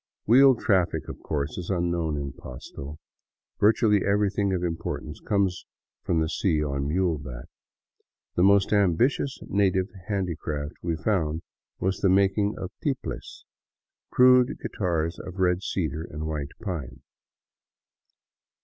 Wheeled 0.25 0.59
traffic, 0.59 1.07
of 1.09 1.19
course, 1.21 1.59
is 1.59 1.69
unknown 1.69 2.17
in 2.17 2.33
Pasto; 2.33 2.97
virtually 3.59 4.03
everything 4.03 4.51
of 4.51 4.63
importance 4.63 5.19
comes 5.19 5.63
up 5.63 6.05
from 6.07 6.21
the 6.21 6.27
sea 6.27 6.63
on 6.63 6.87
muleback. 6.87 7.45
The 8.33 8.41
most 8.41 8.73
ambitious 8.73 9.37
native 9.43 9.91
handicraft 10.07 10.73
we 10.81 10.95
found 10.95 11.43
was 11.79 11.99
the 11.99 12.09
making 12.09 12.57
of 12.57 12.71
tiples, 12.83 13.45
crude 14.09 14.57
guitars 14.59 15.19
of 15.19 15.37
red 15.37 15.61
cedar 15.61 16.01
and 16.05 16.25
white 16.25 16.53
pine. 16.63 17.03